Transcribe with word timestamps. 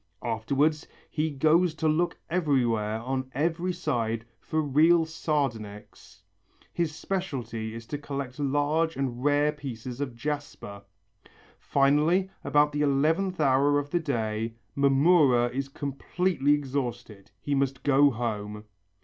Afterwards 0.23 0.87
he 1.11 1.29
goes 1.29 1.75
to 1.75 1.87
look 1.87 2.17
everywhere 2.27 3.01
on 3.01 3.29
every 3.35 3.71
side 3.71 4.25
for 4.39 4.59
real 4.59 5.05
sardonyx; 5.05 6.23
his 6.73 6.95
speciality 6.95 7.75
is 7.75 7.85
to 7.85 7.99
collect 7.99 8.39
large 8.39 8.95
and 8.95 9.23
rare 9.23 9.51
pieces 9.51 10.01
of 10.01 10.15
jasper. 10.15 10.81
Finally, 11.59 12.31
about 12.43 12.71
the 12.71 12.81
eleventh 12.81 13.39
hour 13.39 13.77
of 13.77 13.91
the 13.91 13.99
day, 13.99 14.55
Mamurra 14.75 15.51
is 15.53 15.69
completely 15.69 16.53
exhausted, 16.55 17.29
he 17.39 17.53
must 17.53 17.83
go 17.83 18.09
home. 18.09 18.65